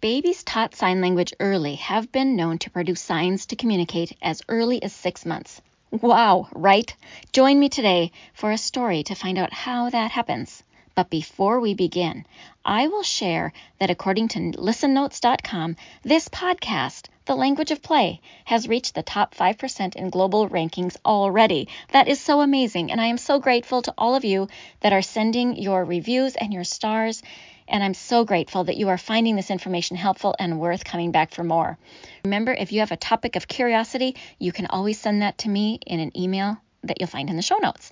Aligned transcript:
Babies 0.00 0.44
taught 0.44 0.76
sign 0.76 1.00
language 1.00 1.34
early 1.40 1.74
have 1.74 2.12
been 2.12 2.36
known 2.36 2.58
to 2.58 2.70
produce 2.70 3.00
signs 3.00 3.46
to 3.46 3.56
communicate 3.56 4.16
as 4.22 4.42
early 4.48 4.80
as 4.80 4.92
six 4.92 5.26
months. 5.26 5.60
Wow, 5.90 6.46
right? 6.52 6.94
Join 7.32 7.58
me 7.58 7.68
today 7.68 8.12
for 8.32 8.52
a 8.52 8.58
story 8.58 9.02
to 9.02 9.16
find 9.16 9.38
out 9.38 9.52
how 9.52 9.90
that 9.90 10.12
happens. 10.12 10.62
But 10.94 11.10
before 11.10 11.58
we 11.58 11.74
begin, 11.74 12.26
I 12.64 12.86
will 12.86 13.02
share 13.02 13.52
that 13.80 13.90
according 13.90 14.28
to 14.28 14.38
listennotes.com, 14.38 15.74
this 16.04 16.28
podcast, 16.28 17.06
The 17.24 17.34
Language 17.34 17.72
of 17.72 17.82
Play, 17.82 18.20
has 18.44 18.68
reached 18.68 18.94
the 18.94 19.02
top 19.02 19.34
5% 19.34 19.96
in 19.96 20.10
global 20.10 20.48
rankings 20.48 20.96
already. 21.04 21.66
That 21.90 22.06
is 22.06 22.20
so 22.20 22.40
amazing, 22.40 22.92
and 22.92 23.00
I 23.00 23.06
am 23.06 23.18
so 23.18 23.40
grateful 23.40 23.82
to 23.82 23.94
all 23.98 24.14
of 24.14 24.24
you 24.24 24.46
that 24.78 24.92
are 24.92 25.02
sending 25.02 25.56
your 25.56 25.84
reviews 25.84 26.36
and 26.36 26.52
your 26.52 26.62
stars. 26.62 27.20
And 27.68 27.84
I'm 27.84 27.94
so 27.94 28.24
grateful 28.24 28.64
that 28.64 28.78
you 28.78 28.88
are 28.88 28.98
finding 28.98 29.36
this 29.36 29.50
information 29.50 29.96
helpful 29.96 30.34
and 30.38 30.58
worth 30.58 30.84
coming 30.84 31.12
back 31.12 31.32
for 31.32 31.44
more. 31.44 31.78
Remember, 32.24 32.52
if 32.52 32.72
you 32.72 32.80
have 32.80 32.92
a 32.92 32.96
topic 32.96 33.36
of 33.36 33.46
curiosity, 33.46 34.16
you 34.38 34.52
can 34.52 34.66
always 34.66 34.98
send 34.98 35.22
that 35.22 35.38
to 35.38 35.48
me 35.48 35.78
in 35.86 36.00
an 36.00 36.18
email 36.18 36.56
that 36.84 36.98
you'll 36.98 37.08
find 37.08 37.28
in 37.28 37.36
the 37.36 37.42
show 37.42 37.58
notes. 37.58 37.90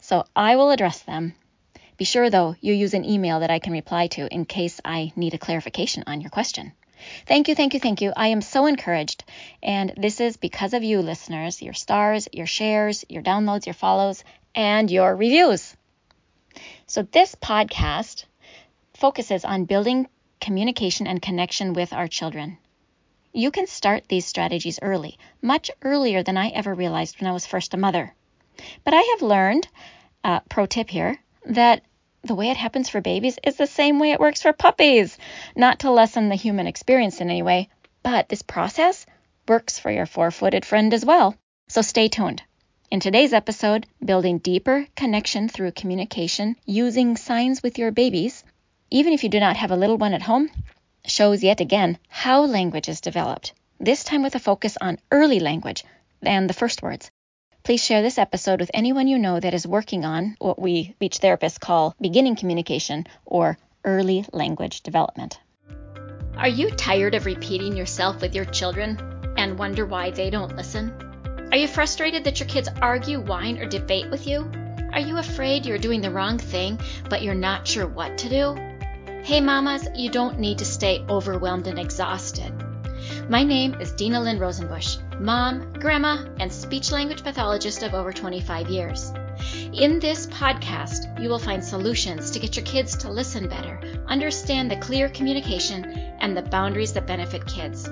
So 0.00 0.24
I 0.36 0.56
will 0.56 0.70
address 0.70 1.00
them. 1.00 1.34
Be 1.96 2.04
sure, 2.04 2.28
though, 2.28 2.56
you 2.60 2.74
use 2.74 2.92
an 2.92 3.04
email 3.04 3.40
that 3.40 3.50
I 3.50 3.60
can 3.60 3.72
reply 3.72 4.08
to 4.08 4.26
in 4.32 4.44
case 4.44 4.80
I 4.84 5.12
need 5.16 5.32
a 5.32 5.38
clarification 5.38 6.04
on 6.06 6.20
your 6.20 6.30
question. 6.30 6.72
Thank 7.26 7.48
you, 7.48 7.54
thank 7.54 7.74
you, 7.74 7.80
thank 7.80 8.02
you. 8.02 8.12
I 8.16 8.28
am 8.28 8.40
so 8.40 8.66
encouraged. 8.66 9.24
And 9.62 9.92
this 9.96 10.20
is 10.20 10.36
because 10.36 10.74
of 10.74 10.82
you, 10.82 11.00
listeners, 11.00 11.62
your 11.62 11.72
stars, 11.72 12.28
your 12.32 12.46
shares, 12.46 13.04
your 13.08 13.22
downloads, 13.22 13.66
your 13.66 13.74
follows, 13.74 14.24
and 14.54 14.90
your 14.90 15.14
reviews. 15.14 15.76
So, 16.86 17.02
this 17.02 17.34
podcast 17.34 18.24
focuses 19.04 19.44
on 19.44 19.66
building 19.66 20.08
communication 20.40 21.06
and 21.06 21.20
connection 21.20 21.74
with 21.74 21.92
our 21.92 22.08
children. 22.08 22.56
You 23.34 23.50
can 23.50 23.66
start 23.66 24.08
these 24.08 24.24
strategies 24.24 24.78
early, 24.80 25.18
much 25.42 25.70
earlier 25.82 26.22
than 26.22 26.38
I 26.38 26.48
ever 26.48 26.72
realized 26.72 27.20
when 27.20 27.28
I 27.28 27.34
was 27.34 27.44
first 27.44 27.74
a 27.74 27.76
mother. 27.76 28.14
But 28.82 28.94
I 28.94 29.02
have 29.02 29.20
learned, 29.20 29.68
uh, 30.24 30.40
pro 30.48 30.64
tip 30.64 30.88
here, 30.88 31.18
that 31.44 31.82
the 32.22 32.34
way 32.34 32.48
it 32.48 32.56
happens 32.56 32.88
for 32.88 33.02
babies 33.02 33.38
is 33.44 33.56
the 33.56 33.66
same 33.66 33.98
way 33.98 34.12
it 34.12 34.20
works 34.20 34.40
for 34.40 34.54
puppies. 34.54 35.18
Not 35.54 35.80
to 35.80 35.90
lessen 35.90 36.30
the 36.30 36.34
human 36.34 36.66
experience 36.66 37.20
in 37.20 37.28
any 37.28 37.42
way, 37.42 37.68
but 38.02 38.30
this 38.30 38.40
process 38.40 39.04
works 39.46 39.78
for 39.78 39.90
your 39.90 40.06
four 40.06 40.30
footed 40.30 40.64
friend 40.64 40.94
as 40.94 41.04
well. 41.04 41.36
So 41.68 41.82
stay 41.82 42.08
tuned. 42.08 42.42
In 42.90 43.00
today's 43.00 43.34
episode, 43.34 43.86
building 44.02 44.38
deeper 44.38 44.86
connection 44.96 45.50
through 45.50 45.72
communication 45.72 46.56
using 46.64 47.18
signs 47.18 47.62
with 47.62 47.76
your 47.76 47.90
babies, 47.90 48.44
even 48.90 49.12
if 49.12 49.22
you 49.22 49.28
do 49.28 49.40
not 49.40 49.56
have 49.56 49.70
a 49.70 49.76
little 49.76 49.98
one 49.98 50.14
at 50.14 50.22
home, 50.22 50.50
shows 51.06 51.42
yet 51.42 51.60
again 51.60 51.98
how 52.08 52.44
language 52.44 52.88
is 52.88 53.00
developed, 53.00 53.52
this 53.80 54.04
time 54.04 54.22
with 54.22 54.34
a 54.34 54.38
focus 54.40 54.76
on 54.80 54.98
early 55.10 55.40
language 55.40 55.84
and 56.22 56.48
the 56.48 56.54
first 56.54 56.82
words. 56.82 57.10
Please 57.62 57.82
share 57.82 58.02
this 58.02 58.18
episode 58.18 58.60
with 58.60 58.70
anyone 58.74 59.08
you 59.08 59.18
know 59.18 59.40
that 59.40 59.54
is 59.54 59.66
working 59.66 60.04
on 60.04 60.36
what 60.38 60.60
we 60.60 60.92
speech 60.96 61.18
therapists 61.18 61.58
call 61.58 61.94
beginning 62.00 62.36
communication 62.36 63.06
or 63.24 63.56
early 63.84 64.26
language 64.32 64.82
development. 64.82 65.38
Are 66.36 66.48
you 66.48 66.70
tired 66.70 67.14
of 67.14 67.26
repeating 67.26 67.76
yourself 67.76 68.20
with 68.20 68.34
your 68.34 68.44
children 68.44 68.98
and 69.38 69.58
wonder 69.58 69.86
why 69.86 70.10
they 70.10 70.30
don't 70.30 70.56
listen? 70.56 70.92
Are 71.52 71.56
you 71.56 71.68
frustrated 71.68 72.24
that 72.24 72.40
your 72.40 72.48
kids 72.48 72.68
argue, 72.82 73.20
whine, 73.20 73.58
or 73.58 73.66
debate 73.66 74.10
with 74.10 74.26
you? 74.26 74.50
Are 74.92 75.00
you 75.00 75.18
afraid 75.18 75.64
you're 75.64 75.78
doing 75.78 76.00
the 76.00 76.10
wrong 76.10 76.38
thing, 76.38 76.78
but 77.08 77.22
you're 77.22 77.34
not 77.34 77.66
sure 77.66 77.86
what 77.86 78.18
to 78.18 78.28
do? 78.28 78.73
Hey, 79.24 79.40
mamas, 79.40 79.88
you 79.94 80.10
don't 80.10 80.38
need 80.38 80.58
to 80.58 80.66
stay 80.66 81.02
overwhelmed 81.08 81.66
and 81.66 81.78
exhausted. 81.78 82.52
My 83.30 83.42
name 83.42 83.72
is 83.80 83.94
Dinalynn 83.94 84.38
Rosenbush, 84.38 84.98
mom, 85.18 85.72
grandma, 85.72 86.26
and 86.40 86.52
speech 86.52 86.92
language 86.92 87.24
pathologist 87.24 87.82
of 87.82 87.94
over 87.94 88.12
25 88.12 88.68
years. 88.68 89.14
In 89.72 89.98
this 89.98 90.26
podcast, 90.26 91.18
you 91.18 91.30
will 91.30 91.38
find 91.38 91.64
solutions 91.64 92.30
to 92.32 92.38
get 92.38 92.54
your 92.54 92.66
kids 92.66 92.96
to 92.98 93.08
listen 93.08 93.48
better, 93.48 93.80
understand 94.08 94.70
the 94.70 94.76
clear 94.76 95.08
communication, 95.08 95.86
and 96.20 96.36
the 96.36 96.42
boundaries 96.42 96.92
that 96.92 97.06
benefit 97.06 97.46
kids, 97.46 97.86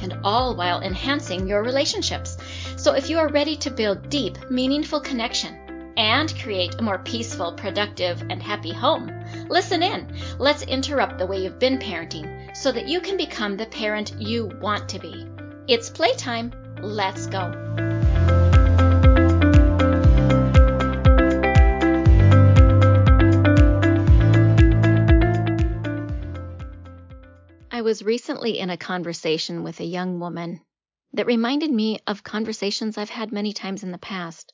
and 0.00 0.18
all 0.24 0.56
while 0.56 0.80
enhancing 0.80 1.46
your 1.46 1.62
relationships. 1.62 2.38
So 2.76 2.94
if 2.94 3.10
you 3.10 3.18
are 3.18 3.28
ready 3.28 3.54
to 3.56 3.70
build 3.70 4.08
deep, 4.08 4.38
meaningful 4.48 5.00
connection, 5.00 5.58
and 5.96 6.34
create 6.38 6.74
a 6.78 6.82
more 6.82 6.98
peaceful, 6.98 7.52
productive, 7.52 8.22
and 8.30 8.42
happy 8.42 8.72
home. 8.72 9.10
Listen 9.48 9.82
in. 9.82 10.06
Let's 10.38 10.62
interrupt 10.62 11.18
the 11.18 11.26
way 11.26 11.42
you've 11.42 11.58
been 11.58 11.78
parenting 11.78 12.56
so 12.56 12.72
that 12.72 12.88
you 12.88 13.00
can 13.00 13.16
become 13.16 13.56
the 13.56 13.66
parent 13.66 14.14
you 14.18 14.50
want 14.60 14.88
to 14.90 14.98
be. 14.98 15.26
It's 15.68 15.90
playtime. 15.90 16.52
Let's 16.82 17.26
go. 17.26 17.52
I 27.70 27.80
was 27.80 28.02
recently 28.02 28.58
in 28.58 28.70
a 28.70 28.76
conversation 28.76 29.62
with 29.62 29.80
a 29.80 29.84
young 29.84 30.20
woman 30.20 30.60
that 31.12 31.26
reminded 31.26 31.70
me 31.70 31.98
of 32.06 32.22
conversations 32.22 32.98
I've 32.98 33.10
had 33.10 33.32
many 33.32 33.52
times 33.52 33.82
in 33.82 33.92
the 33.92 33.98
past 33.98 34.52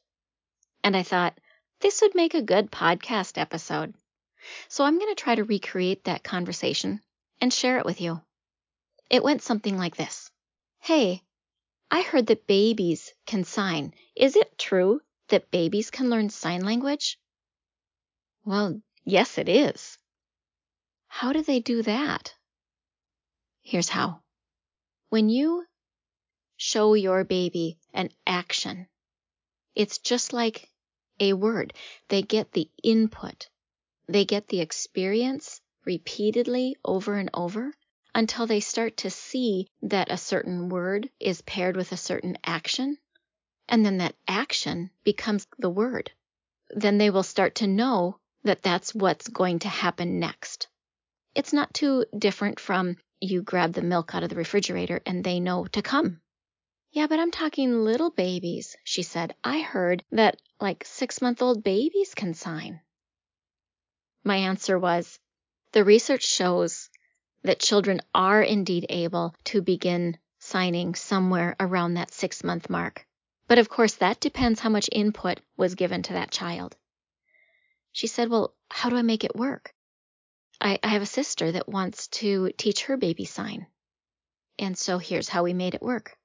and 0.83 0.97
I 0.97 1.03
thought 1.03 1.39
this 1.81 2.01
would 2.03 2.15
make 2.15 2.35
a 2.35 2.43
good 2.43 2.71
podcast 2.71 3.39
episode. 3.39 3.95
So 4.69 4.85
I'm 4.85 4.99
going 4.99 5.15
to 5.15 5.23
try 5.23 5.35
to 5.35 5.45
recreate 5.45 6.05
that 6.05 6.25
conversation 6.25 7.01
and 7.41 7.53
share 7.53 7.79
it 7.79 7.85
with 7.85 8.01
you. 8.01 8.21
It 9.11 9.23
went 9.23 9.43
something 9.43 9.77
like 9.77 9.97
this 9.97 10.31
Hey, 10.79 11.23
I 11.91 12.03
heard 12.03 12.29
that 12.29 12.47
babies 12.47 13.13
can 13.27 13.45
sign. 13.45 13.93
Is 14.17 14.37
it 14.37 14.57
true 14.57 15.01
that 15.29 15.51
babies 15.51 15.91
can 15.91 16.09
learn 16.09 16.31
sign 16.31 16.65
language? 16.65 17.19
Well, 18.45 18.81
yes, 19.05 19.37
it 19.39 19.49
is. 19.49 19.99
How 21.09 21.33
do 21.33 21.43
they 21.43 21.61
do 21.61 21.83
that? 21.83 22.35
Here's 23.63 23.89
how. 23.89 24.23
When 25.11 25.29
you 25.29 25.67
show 26.57 26.95
your 26.95 27.25
baby 27.25 27.79
an 27.93 28.11
action, 28.27 28.87
it's 29.75 29.99
just 29.99 30.33
like 30.33 30.70
a 31.21 31.35
word. 31.35 31.75
They 32.09 32.23
get 32.23 32.53
the 32.53 32.69
input, 32.83 33.49
they 34.09 34.25
get 34.25 34.49
the 34.49 34.61
experience 34.61 35.61
repeatedly 35.85 36.77
over 36.85 37.15
and 37.15 37.31
over 37.33 37.73
until 38.15 38.47
they 38.47 38.61
start 38.61 38.97
to 38.99 39.11
see 39.11 39.69
that 39.83 40.11
a 40.11 40.17
certain 40.17 40.69
word 40.69 41.09
is 41.21 41.43
paired 41.43 41.77
with 41.77 41.93
a 41.93 41.97
certain 41.97 42.37
action. 42.45 42.99
And 43.69 43.87
then 43.87 43.99
that 43.99 44.17
action 44.27 44.91
becomes 45.05 45.47
the 45.59 45.71
word. 45.71 46.11
Then 46.71 46.99
they 46.99 47.11
will 47.11 47.23
start 47.23 47.57
to 47.57 47.67
know 47.67 48.19
that 48.43 48.63
that's 48.63 48.95
what's 48.95 49.29
going 49.29 49.61
to 49.61 49.69
happen 49.69 50.19
next. 50.19 50.67
It's 51.35 51.53
not 51.53 51.73
too 51.73 52.05
different 52.17 52.59
from 52.59 52.97
you 53.21 53.43
grab 53.43 53.73
the 53.75 53.83
milk 53.83 54.15
out 54.15 54.23
of 54.23 54.31
the 54.31 54.37
refrigerator 54.37 55.01
and 55.07 55.23
they 55.23 55.41
know 55.41 55.67
to 55.67 55.83
come. 55.83 56.20
Yeah, 56.93 57.07
but 57.07 57.21
I'm 57.21 57.31
talking 57.31 57.85
little 57.85 58.11
babies, 58.11 58.77
she 58.83 59.05
said. 59.05 59.37
I 59.45 59.61
heard 59.61 60.05
that 60.11 60.41
like 60.61 60.85
six 60.85 61.23
month 61.23 61.41
old 61.41 61.63
babies 61.63 62.15
can 62.15 62.35
sign. 62.35 62.81
My 64.25 64.37
answer 64.37 64.77
was 64.77 65.21
the 65.71 65.85
research 65.85 66.25
shows 66.25 66.91
that 67.43 67.61
children 67.61 68.01
are 68.13 68.43
indeed 68.43 68.87
able 68.89 69.37
to 69.45 69.63
begin 69.63 70.19
signing 70.41 70.97
somewhere 70.97 71.55
around 71.61 71.95
that 71.95 72.11
six 72.11 72.43
month 72.43 72.69
mark. 72.69 73.07
But 73.47 73.59
of 73.59 73.69
course, 73.69 73.95
that 73.97 74.19
depends 74.19 74.59
how 74.59 74.69
much 74.69 74.89
input 74.91 75.41
was 75.57 75.77
given 75.77 76.03
to 76.03 76.15
that 76.15 76.33
child. 76.33 76.77
She 77.93 78.09
said, 78.09 78.29
Well, 78.29 78.55
how 78.69 78.91
do 78.91 78.97
I 78.97 79.03
make 79.03 79.23
it 79.23 79.37
work? 79.37 79.75
I, 80.61 80.81
I 80.83 80.89
have 80.89 81.03
a 81.03 81.07
sister 81.07 81.53
that 81.53 81.69
wants 81.69 82.09
to 82.09 82.51
teach 82.59 82.85
her 82.85 82.97
baby 82.97 83.25
sign. 83.27 83.69
And 84.59 84.77
so 84.77 84.99
here's 84.99 85.29
how 85.29 85.45
we 85.45 85.55
made 85.55 85.75
it 85.75 85.83
work. 85.83 86.17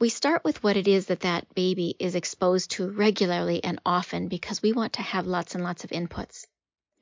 We 0.00 0.08
start 0.08 0.42
with 0.42 0.60
what 0.64 0.76
it 0.76 0.88
is 0.88 1.06
that 1.06 1.20
that 1.20 1.54
baby 1.54 1.94
is 2.00 2.16
exposed 2.16 2.72
to 2.72 2.90
regularly 2.90 3.62
and 3.62 3.80
often 3.86 4.26
because 4.26 4.60
we 4.60 4.72
want 4.72 4.94
to 4.94 5.02
have 5.02 5.26
lots 5.26 5.54
and 5.54 5.62
lots 5.62 5.84
of 5.84 5.90
inputs. 5.90 6.46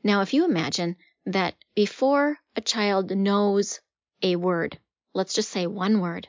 Now, 0.04 0.20
if 0.20 0.34
you 0.34 0.44
imagine 0.44 0.96
that 1.24 1.54
before 1.74 2.38
a 2.54 2.60
child 2.60 3.10
knows 3.10 3.80
a 4.22 4.36
word, 4.36 4.78
let's 5.14 5.32
just 5.32 5.48
say 5.48 5.66
one 5.66 6.00
word, 6.00 6.28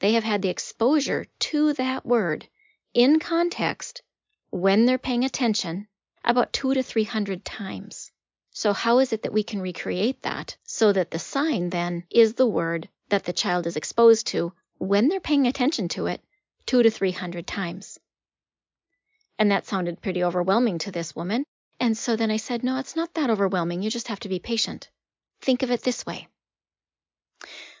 they 0.00 0.12
have 0.12 0.24
had 0.24 0.42
the 0.42 0.50
exposure 0.50 1.24
to 1.38 1.72
that 1.72 2.04
word 2.04 2.46
in 2.92 3.18
context 3.18 4.02
when 4.50 4.84
they're 4.84 4.98
paying 4.98 5.24
attention 5.24 5.88
about 6.22 6.52
two 6.52 6.74
to 6.74 6.82
three 6.82 7.04
hundred 7.04 7.46
times. 7.46 8.12
So, 8.50 8.74
how 8.74 8.98
is 8.98 9.14
it 9.14 9.22
that 9.22 9.32
we 9.32 9.42
can 9.42 9.62
recreate 9.62 10.22
that 10.22 10.56
so 10.64 10.92
that 10.92 11.10
the 11.10 11.18
sign 11.18 11.70
then 11.70 12.04
is 12.10 12.34
the 12.34 12.46
word 12.46 12.90
that 13.08 13.24
the 13.24 13.32
child 13.32 13.66
is 13.66 13.76
exposed 13.76 14.26
to 14.28 14.52
when 14.78 15.08
they're 15.08 15.20
paying 15.20 15.46
attention 15.46 15.88
to 15.88 16.06
it 16.06 16.22
two 16.66 16.82
to 16.82 16.90
three 16.90 17.12
hundred 17.12 17.46
times. 17.46 17.98
And 19.38 19.50
that 19.50 19.66
sounded 19.66 20.00
pretty 20.00 20.22
overwhelming 20.22 20.78
to 20.78 20.92
this 20.92 21.14
woman. 21.14 21.44
And 21.80 21.96
so 21.98 22.16
then 22.16 22.30
I 22.30 22.36
said, 22.36 22.62
No, 22.62 22.78
it's 22.78 22.96
not 22.96 23.14
that 23.14 23.30
overwhelming. 23.30 23.82
You 23.82 23.90
just 23.90 24.08
have 24.08 24.20
to 24.20 24.28
be 24.28 24.38
patient. 24.38 24.90
Think 25.40 25.62
of 25.62 25.70
it 25.70 25.82
this 25.82 26.06
way 26.06 26.28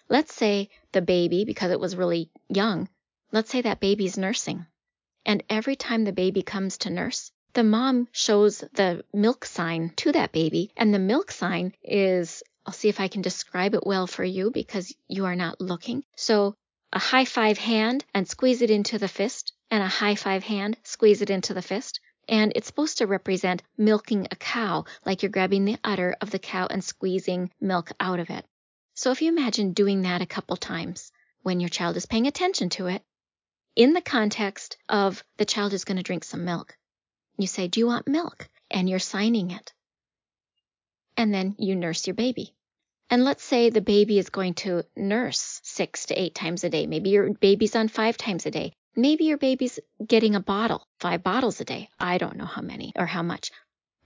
let's 0.08 0.34
say 0.34 0.68
the 0.92 1.02
baby, 1.02 1.44
because 1.44 1.70
it 1.70 1.80
was 1.80 1.96
really 1.96 2.30
young, 2.48 2.88
let's 3.32 3.50
say 3.50 3.62
that 3.62 3.80
baby's 3.80 4.18
nursing. 4.18 4.66
And 5.24 5.42
every 5.48 5.76
time 5.76 6.04
the 6.04 6.12
baby 6.12 6.42
comes 6.42 6.78
to 6.78 6.90
nurse, 6.90 7.32
the 7.54 7.64
mom 7.64 8.08
shows 8.12 8.62
the 8.74 9.04
milk 9.12 9.44
sign 9.44 9.92
to 9.96 10.12
that 10.12 10.32
baby. 10.32 10.70
And 10.76 10.92
the 10.92 10.98
milk 10.98 11.30
sign 11.30 11.72
is, 11.82 12.42
I'll 12.66 12.72
see 12.72 12.88
if 12.88 13.00
I 13.00 13.08
can 13.08 13.22
describe 13.22 13.74
it 13.74 13.86
well 13.86 14.06
for 14.06 14.24
you 14.24 14.50
because 14.50 14.94
you 15.08 15.24
are 15.24 15.36
not 15.36 15.60
looking. 15.60 16.04
So 16.16 16.56
a 16.94 16.98
high 17.00 17.24
five 17.24 17.58
hand 17.58 18.04
and 18.14 18.28
squeeze 18.28 18.62
it 18.62 18.70
into 18.70 18.98
the 18.98 19.08
fist, 19.08 19.52
and 19.68 19.82
a 19.82 19.88
high 19.88 20.14
five 20.14 20.44
hand, 20.44 20.76
squeeze 20.84 21.22
it 21.22 21.28
into 21.28 21.52
the 21.52 21.60
fist. 21.60 21.98
And 22.28 22.52
it's 22.54 22.68
supposed 22.68 22.98
to 22.98 23.08
represent 23.08 23.64
milking 23.76 24.28
a 24.30 24.36
cow, 24.36 24.84
like 25.04 25.22
you're 25.22 25.30
grabbing 25.30 25.64
the 25.64 25.76
udder 25.82 26.16
of 26.20 26.30
the 26.30 26.38
cow 26.38 26.68
and 26.70 26.82
squeezing 26.82 27.50
milk 27.60 27.90
out 27.98 28.20
of 28.20 28.30
it. 28.30 28.46
So 28.94 29.10
if 29.10 29.20
you 29.20 29.28
imagine 29.28 29.72
doing 29.72 30.02
that 30.02 30.22
a 30.22 30.26
couple 30.26 30.56
times 30.56 31.10
when 31.42 31.58
your 31.58 31.68
child 31.68 31.96
is 31.96 32.06
paying 32.06 32.28
attention 32.28 32.70
to 32.70 32.86
it, 32.86 33.02
in 33.74 33.92
the 33.92 34.00
context 34.00 34.76
of 34.88 35.22
the 35.36 35.44
child 35.44 35.72
is 35.72 35.84
going 35.84 35.96
to 35.96 36.04
drink 36.04 36.22
some 36.22 36.44
milk, 36.44 36.78
you 37.36 37.48
say, 37.48 37.66
Do 37.66 37.80
you 37.80 37.86
want 37.86 38.06
milk? 38.06 38.48
And 38.70 38.88
you're 38.88 39.00
signing 39.00 39.50
it. 39.50 39.72
And 41.16 41.34
then 41.34 41.56
you 41.58 41.74
nurse 41.74 42.06
your 42.06 42.14
baby. 42.14 42.54
And 43.14 43.22
let's 43.22 43.44
say 43.44 43.70
the 43.70 43.80
baby 43.80 44.18
is 44.18 44.28
going 44.28 44.54
to 44.54 44.82
nurse 44.96 45.60
six 45.62 46.06
to 46.06 46.20
eight 46.20 46.34
times 46.34 46.64
a 46.64 46.68
day. 46.68 46.88
Maybe 46.88 47.10
your 47.10 47.32
baby's 47.32 47.76
on 47.76 47.86
five 47.86 48.16
times 48.16 48.44
a 48.44 48.50
day. 48.50 48.72
Maybe 48.96 49.22
your 49.22 49.38
baby's 49.38 49.78
getting 50.04 50.34
a 50.34 50.40
bottle, 50.40 50.88
five 50.98 51.22
bottles 51.22 51.60
a 51.60 51.64
day. 51.64 51.90
I 51.96 52.18
don't 52.18 52.36
know 52.36 52.44
how 52.44 52.60
many 52.60 52.92
or 52.96 53.06
how 53.06 53.22
much. 53.22 53.52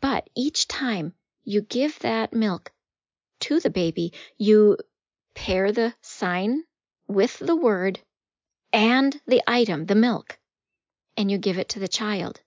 But 0.03 0.29
each 0.37 0.69
time 0.69 1.15
you 1.43 1.63
give 1.63 1.99
that 2.01 2.35
milk 2.35 2.71
to 3.41 3.61
the 3.61 3.71
baby, 3.71 4.13
you 4.37 4.77
pair 5.35 5.73
the 5.73 5.95
sign 6.03 6.65
with 7.07 7.39
the 7.39 7.57
word 7.57 7.99
and 8.75 9.19
the 9.27 9.43
item, 9.47 9.87
the 9.87 9.95
milk, 9.95 10.39
and 11.17 11.31
you 11.31 11.39
give 11.39 11.57
it 11.57 11.71
to 11.71 11.79
the 11.79 11.89
child. 11.89 12.43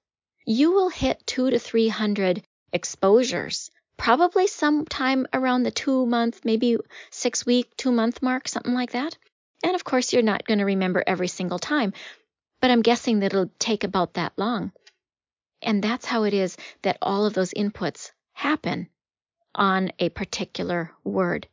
You 0.45 0.73
will 0.73 0.89
hit 0.89 1.25
two 1.25 1.49
to 1.49 1.57
300 1.57 2.43
exposures 2.71 3.71
probably 4.01 4.47
sometime 4.47 5.27
around 5.31 5.61
the 5.61 5.69
two 5.69 6.07
month, 6.07 6.41
maybe 6.43 6.75
six 7.11 7.45
week, 7.45 7.69
two 7.77 7.91
month 7.91 8.19
mark, 8.23 8.47
something 8.47 8.73
like 8.73 8.93
that. 8.93 9.15
And 9.63 9.75
of 9.75 9.83
course, 9.83 10.11
you're 10.11 10.23
not 10.23 10.43
going 10.43 10.57
to 10.57 10.65
remember 10.65 11.03
every 11.05 11.27
single 11.27 11.59
time, 11.59 11.93
but 12.61 12.71
I'm 12.71 12.81
guessing 12.81 13.19
that 13.19 13.27
it'll 13.27 13.51
take 13.59 13.83
about 13.83 14.15
that 14.15 14.33
long. 14.37 14.71
And 15.61 15.83
that's 15.83 16.07
how 16.07 16.23
it 16.23 16.33
is 16.33 16.57
that 16.81 16.97
all 16.99 17.27
of 17.27 17.35
those 17.35 17.53
inputs 17.53 18.09
happen 18.33 18.89
on 19.53 19.91
a 19.99 20.09
particular 20.09 20.89
word. 21.03 21.47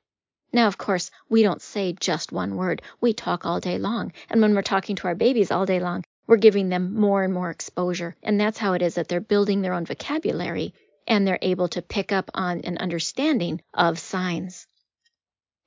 Now, 0.50 0.68
of 0.68 0.78
course, 0.78 1.10
we 1.28 1.42
don't 1.42 1.60
say 1.60 1.92
just 1.92 2.32
one 2.32 2.56
word. 2.56 2.80
We 3.02 3.12
talk 3.12 3.44
all 3.44 3.60
day 3.60 3.76
long. 3.76 4.14
And 4.30 4.40
when 4.40 4.54
we're 4.54 4.62
talking 4.62 4.96
to 4.96 5.08
our 5.08 5.14
babies 5.14 5.50
all 5.50 5.66
day 5.66 5.80
long, 5.80 6.02
we're 6.26 6.38
giving 6.38 6.70
them 6.70 6.94
more 6.94 7.22
and 7.22 7.34
more 7.34 7.50
exposure. 7.50 8.16
And 8.22 8.40
that's 8.40 8.56
how 8.56 8.72
it 8.72 8.80
is 8.80 8.94
that 8.94 9.08
they're 9.08 9.20
building 9.20 9.60
their 9.60 9.74
own 9.74 9.84
vocabulary 9.84 10.72
and 11.08 11.26
they're 11.26 11.38
able 11.40 11.68
to 11.68 11.82
pick 11.82 12.12
up 12.12 12.30
on 12.34 12.60
an 12.60 12.76
understanding 12.78 13.60
of 13.72 13.98
signs. 13.98 14.66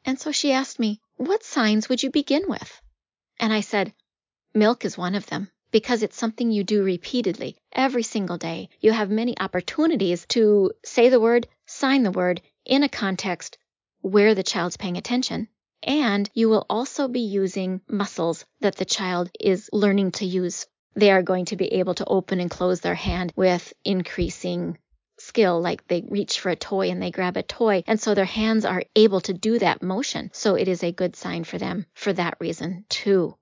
And 0.06 0.20
so 0.20 0.32
she 0.32 0.54
asked 0.54 0.80
me, 0.80 1.02
What 1.18 1.44
signs 1.44 1.90
would 1.90 2.04
you 2.04 2.12
begin 2.12 2.44
with? 2.48 2.82
And 3.40 3.52
I 3.52 3.62
said, 3.62 3.94
Milk 4.54 4.86
is 4.86 4.98
one 4.98 5.16
of 5.16 5.26
them 5.26 5.50
because 5.72 6.04
it's 6.04 6.18
something 6.18 6.52
you 6.52 6.64
do 6.64 6.84
repeatedly 6.84 7.58
every 7.72 8.04
single 8.04 8.38
day. 8.38 8.70
You 8.80 8.92
have 8.92 9.10
many 9.10 9.38
opportunities 9.40 10.26
to 10.28 10.74
say 10.86 11.10
the 11.10 11.20
word, 11.20 11.48
sign 11.66 12.04
the 12.04 12.12
word 12.12 12.42
in 12.66 12.84
a 12.84 12.90
context 12.90 13.58
where 14.02 14.36
the 14.36 14.44
child's 14.44 14.78
paying 14.78 14.98
attention. 14.98 15.48
And 15.82 16.30
you 16.36 16.50
will 16.50 16.68
also 16.70 17.08
be 17.08 17.22
using 17.22 17.82
muscles 17.88 18.46
that 18.60 18.76
the 18.76 18.86
child 18.86 19.32
is 19.40 19.70
learning 19.74 20.12
to 20.14 20.26
use. 20.26 20.68
They 20.94 21.10
are 21.10 21.24
going 21.24 21.46
to 21.46 21.56
be 21.56 21.74
able 21.74 21.96
to 21.96 22.06
open 22.06 22.40
and 22.40 22.52
close 22.52 22.82
their 22.82 22.96
hand 22.96 23.34
with 23.36 23.74
increasing 23.84 24.78
skill, 25.32 25.62
like 25.62 25.88
they 25.88 26.04
reach 26.10 26.42
for 26.42 26.50
a 26.50 26.58
toy 26.58 26.90
and 26.92 27.02
they 27.02 27.10
grab 27.10 27.38
a 27.38 27.44
toy. 27.44 27.84
And 27.88 27.98
so 28.02 28.14
their 28.14 28.26
hands 28.26 28.66
are 28.66 28.84
able 28.98 29.22
to 29.22 29.34
do 29.34 29.58
that 29.60 29.82
motion. 29.82 30.30
So 30.34 30.56
it 30.56 30.68
is 30.68 30.84
a 30.84 30.92
good 30.92 31.16
sign 31.16 31.46
for 31.46 31.58
them 31.58 31.86
for 31.94 32.12
that 32.12 32.36
reason, 32.42 32.84
too. 32.90 33.38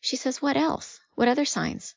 She 0.00 0.16
says, 0.16 0.42
What 0.42 0.58
else? 0.58 1.00
What 1.14 1.28
other 1.28 1.46
signs? 1.46 1.94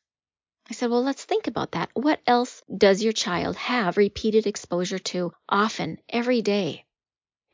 I 0.69 0.73
said, 0.73 0.89
Well, 0.89 1.03
let's 1.03 1.25
think 1.25 1.47
about 1.47 1.73
that. 1.73 1.89
What 1.93 2.21
else 2.25 2.63
does 2.85 3.03
your 3.03 3.13
child 3.13 3.57
have 3.57 3.97
repeated 3.97 4.47
exposure 4.47 4.99
to 5.11 5.33
often, 5.49 5.97
every 6.07 6.41
day? 6.41 6.85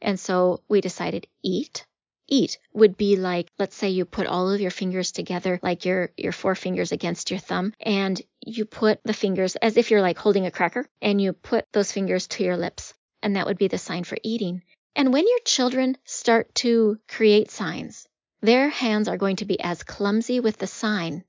And 0.02 0.20
so 0.20 0.62
we 0.70 0.82
decided 0.82 1.26
eat, 1.42 1.88
eat 2.32 2.58
would 2.74 2.98
be 2.98 3.18
like 3.18 3.52
let's 3.60 3.76
say 3.76 3.90
you 3.90 4.06
put 4.06 4.26
all 4.26 4.50
of 4.50 4.62
your 4.62 4.72
fingers 4.72 5.12
together 5.12 5.60
like 5.62 5.86
your 5.86 6.10
your 6.18 6.32
four 6.32 6.56
fingers 6.56 6.92
against 6.92 7.30
your 7.30 7.40
thumb 7.40 7.74
and 7.80 8.20
you 8.40 8.66
put 8.66 9.04
the 9.04 9.14
fingers 9.14 9.56
as 9.58 9.78
if 9.78 9.92
you're 9.92 10.02
like 10.02 10.18
holding 10.18 10.46
a 10.46 10.52
cracker 10.52 10.88
and 11.02 11.22
you 11.22 11.34
put 11.34 11.66
those 11.74 11.92
fingers 11.92 12.28
to 12.28 12.44
your 12.44 12.58
lips 12.58 12.94
and 13.22 13.36
that 13.36 13.46
would 13.46 13.58
be 13.58 13.68
the 13.68 13.78
sign 13.78 14.04
for 14.04 14.18
eating. 14.24 14.64
And 14.96 15.14
when 15.14 15.28
your 15.28 15.40
children 15.46 15.98
start 16.06 16.56
to 16.56 16.98
create 17.08 17.52
signs 17.52 18.08
their 18.42 18.70
hands 18.70 19.08
are 19.08 19.18
going 19.18 19.36
to 19.36 19.46
be 19.46 19.60
as 19.60 19.84
clumsy 19.84 20.40
with 20.40 20.58
the 20.58 20.68
sign 20.68 21.24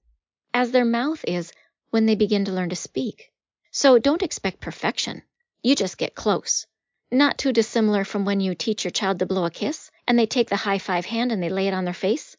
as 0.54 0.70
their 0.70 0.84
mouth 0.84 1.22
is 1.28 1.52
when 1.90 2.06
they 2.06 2.14
begin 2.14 2.46
to 2.46 2.52
learn 2.52 2.70
to 2.70 2.76
speak. 2.76 3.30
So 3.70 3.98
don't 3.98 4.22
expect 4.22 4.60
perfection. 4.60 5.22
You 5.62 5.74
just 5.76 5.98
get 5.98 6.14
close. 6.14 6.66
Not 7.10 7.36
too 7.36 7.52
dissimilar 7.52 8.04
from 8.04 8.24
when 8.24 8.40
you 8.40 8.54
teach 8.54 8.84
your 8.84 8.90
child 8.90 9.18
to 9.18 9.26
blow 9.26 9.44
a 9.44 9.50
kiss 9.50 9.90
and 10.12 10.18
they 10.18 10.26
take 10.26 10.50
the 10.50 10.56
high 10.56 10.78
five 10.78 11.06
hand 11.06 11.32
and 11.32 11.42
they 11.42 11.48
lay 11.48 11.68
it 11.68 11.72
on 11.72 11.86
their 11.86 11.94
face. 11.94 12.36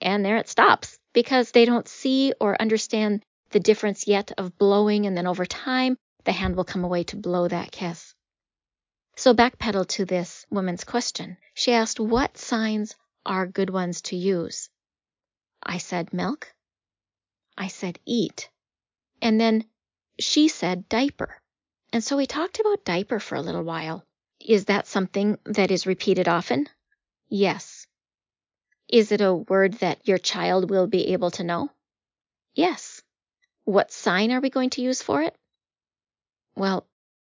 And 0.00 0.24
there 0.24 0.38
it 0.38 0.48
stops 0.48 0.98
because 1.12 1.50
they 1.50 1.66
don't 1.66 1.86
see 1.86 2.32
or 2.40 2.58
understand 2.58 3.22
the 3.50 3.60
difference 3.60 4.06
yet 4.06 4.32
of 4.38 4.56
blowing, 4.56 5.04
and 5.04 5.14
then 5.14 5.26
over 5.26 5.44
time, 5.44 5.98
the 6.24 6.32
hand 6.32 6.56
will 6.56 6.64
come 6.64 6.82
away 6.82 7.02
to 7.02 7.18
blow 7.18 7.46
that 7.46 7.70
kiss. 7.70 8.14
So, 9.14 9.34
backpedal 9.34 9.88
to 9.88 10.06
this 10.06 10.46
woman's 10.48 10.84
question. 10.84 11.36
She 11.52 11.74
asked, 11.74 12.00
What 12.00 12.38
signs 12.38 12.94
are 13.26 13.46
good 13.46 13.68
ones 13.68 14.00
to 14.08 14.16
use? 14.16 14.70
I 15.62 15.76
said, 15.76 16.14
Milk. 16.14 16.50
I 17.58 17.68
said, 17.68 17.98
Eat. 18.06 18.48
And 19.20 19.38
then 19.38 19.66
she 20.18 20.48
said, 20.48 20.88
Diaper. 20.88 21.42
And 21.92 22.02
so 22.02 22.16
we 22.16 22.26
talked 22.26 22.58
about 22.58 22.86
diaper 22.86 23.20
for 23.20 23.34
a 23.34 23.42
little 23.42 23.64
while. 23.64 24.06
Is 24.40 24.66
that 24.66 24.86
something 24.86 25.38
that 25.44 25.70
is 25.70 25.86
repeated 25.86 26.28
often? 26.28 26.68
Yes. 27.28 27.86
Is 28.88 29.12
it 29.12 29.20
a 29.20 29.34
word 29.34 29.74
that 29.74 30.06
your 30.08 30.18
child 30.18 30.70
will 30.70 30.86
be 30.86 31.12
able 31.12 31.30
to 31.32 31.44
know? 31.44 31.70
Yes. 32.54 33.02
What 33.64 33.92
sign 33.92 34.32
are 34.32 34.40
we 34.40 34.50
going 34.50 34.70
to 34.70 34.82
use 34.82 35.02
for 35.02 35.22
it? 35.22 35.36
Well, 36.56 36.86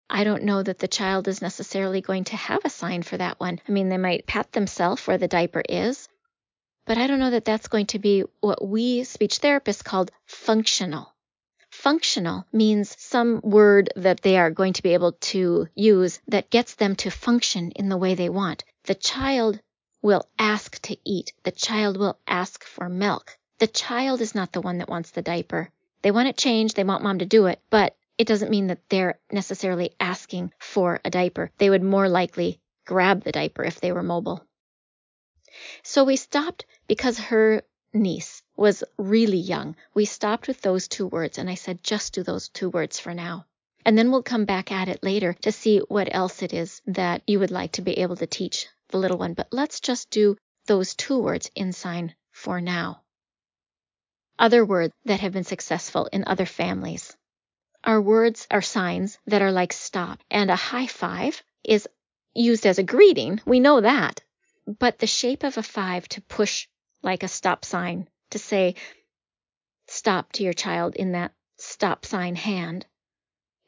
I 0.10 0.24
don't 0.24 0.44
know 0.44 0.64
that 0.64 0.80
the 0.80 0.88
child 0.88 1.28
is 1.28 1.42
necessarily 1.42 2.02
going 2.02 2.24
to 2.26 2.36
have 2.36 2.62
a 2.64 2.70
sign 2.70 3.04
for 3.04 3.18
that 3.18 3.40
one. 3.40 3.60
I 3.68 3.72
mean, 3.72 3.90
they 3.90 3.98
might 3.98 4.26
pat 4.26 4.52
themselves 4.52 5.06
where 5.06 5.18
the 5.18 5.28
diaper 5.28 5.62
is, 5.68 6.08
but 6.86 6.98
I 6.98 7.08
don't 7.08 7.20
know 7.20 7.32
that 7.32 7.46
that's 7.46 7.68
going 7.68 7.88
to 7.88 8.00
be 8.00 8.24
what 8.40 8.66
we 8.66 9.04
speech 9.04 9.40
therapists 9.40 9.84
called 9.84 10.12
functional. 10.26 11.14
Functional 11.80 12.46
means 12.52 12.94
some 13.00 13.40
word 13.42 13.90
that 13.96 14.20
they 14.22 14.38
are 14.38 14.52
going 14.52 14.74
to 14.74 14.84
be 14.84 14.94
able 14.94 15.14
to 15.14 15.70
use 15.76 16.20
that 16.28 16.50
gets 16.50 16.76
them 16.76 16.94
to 16.98 17.10
function 17.10 17.72
in 17.72 17.88
the 17.88 17.96
way 17.96 18.16
they 18.16 18.28
want. 18.28 18.66
The 18.84 18.96
child 18.96 19.62
will 20.02 20.28
ask 20.38 20.82
to 20.82 20.98
eat. 21.06 21.32
The 21.44 21.54
child 21.54 21.96
will 21.96 22.20
ask 22.28 22.66
for 22.66 22.90
milk. 22.90 23.38
The 23.60 23.68
child 23.68 24.20
is 24.20 24.36
not 24.36 24.52
the 24.52 24.60
one 24.60 24.80
that 24.80 24.90
wants 24.90 25.12
the 25.12 25.22
diaper. 25.22 25.70
They 26.02 26.12
want 26.12 26.28
it 26.28 26.36
changed. 26.36 26.76
They 26.76 26.84
want 26.84 27.02
mom 27.02 27.20
to 27.20 27.26
do 27.26 27.46
it, 27.46 27.62
but 27.70 27.96
it 28.18 28.28
doesn't 28.28 28.52
mean 28.52 28.68
that 28.68 28.90
they're 28.90 29.18
necessarily 29.32 29.96
asking 30.02 30.52
for 30.60 31.00
a 31.06 31.10
diaper. 31.10 31.50
They 31.60 31.70
would 31.70 31.82
more 31.82 32.10
likely 32.10 32.60
grab 32.86 33.24
the 33.24 33.32
diaper 33.32 33.64
if 33.64 33.80
they 33.80 33.94
were 33.94 34.04
mobile. 34.04 34.46
So 35.84 36.04
we 36.04 36.18
stopped 36.18 36.66
because 36.88 37.18
her 37.20 37.64
niece 37.94 38.42
was 38.56 38.84
really 38.98 39.38
young. 39.38 39.76
We 39.94 40.06
stopped 40.06 40.48
with 40.48 40.62
those 40.62 40.88
two 40.88 41.08
words, 41.08 41.38
and 41.38 41.50
I 41.50 41.56
said, 41.56 41.84
just 41.84 42.14
do 42.14 42.24
those 42.24 42.50
two 42.50 42.70
words 42.70 43.00
for 43.00 43.14
now. 43.14 43.46
And 43.86 43.98
then 43.98 44.12
we'll 44.12 44.24
come 44.24 44.46
back 44.46 44.72
at 44.72 44.90
it 44.90 45.04
later 45.04 45.34
to 45.42 45.52
see 45.52 45.80
what 45.80 46.10
else 46.14 46.42
it 46.44 46.54
is 46.54 46.82
that 46.88 47.24
you 47.28 47.40
would 47.40 47.52
like 47.52 47.74
to 47.74 47.82
be 47.82 48.00
able 48.00 48.18
to 48.18 48.28
teach 48.28 48.68
the 48.90 48.98
little 48.98 49.18
one. 49.18 49.34
But 49.34 49.48
let's 49.52 49.80
just 49.80 50.10
do 50.12 50.38
those 50.68 50.96
two 50.96 51.20
words 51.20 51.52
in 51.56 51.74
sign 51.74 52.16
for 52.32 52.62
now. 52.62 53.02
Other 54.40 54.66
words 54.66 54.94
that 55.06 55.22
have 55.22 55.34
been 55.34 55.44
successful 55.46 56.08
in 56.14 56.24
other 56.28 56.46
families 56.46 57.16
Our 57.84 58.02
words 58.02 58.48
are 58.52 58.62
signs 58.62 59.18
that 59.28 59.42
are 59.42 59.52
like 59.52 59.74
stop, 59.74 60.20
and 60.30 60.52
a 60.52 60.56
high 60.56 60.88
five 60.88 61.42
is 61.64 61.88
used 62.36 62.66
as 62.66 62.80
a 62.80 62.84
greeting. 62.84 63.42
We 63.46 63.60
know 63.60 63.82
that. 63.82 64.22
But 64.68 65.00
the 65.00 65.08
shape 65.08 65.44
of 65.44 65.58
a 65.58 65.64
five 65.64 66.08
to 66.10 66.22
push 66.22 66.68
like 67.02 67.24
a 67.24 67.28
stop 67.28 67.64
sign 67.66 68.08
to 68.32 68.40
say 68.40 68.76
stop 69.88 70.32
to 70.34 70.44
your 70.44 70.54
child 70.54 70.96
in 70.96 71.14
that 71.14 71.34
stop 71.58 72.06
sign 72.06 72.36
hand 72.36 72.86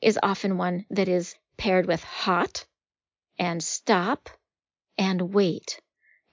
is 0.02 0.20
often 0.22 0.58
one 0.58 0.86
that 0.90 1.08
is 1.08 1.36
paired 1.58 1.86
with 1.86 2.04
hot 2.04 2.66
and 3.38 3.64
stop 3.64 4.30
and 4.98 5.34
wait. 5.34 5.80